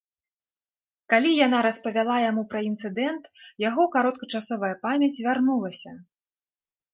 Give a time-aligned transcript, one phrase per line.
[1.13, 3.23] Калі яна распавяла яму пра інцыдэнт,
[3.69, 5.91] яго кароткачасовая памяць вярнулася.